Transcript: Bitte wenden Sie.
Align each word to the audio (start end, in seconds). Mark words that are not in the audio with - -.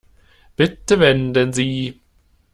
Bitte 0.55 0.99
wenden 0.99 1.53
Sie. 1.53 1.99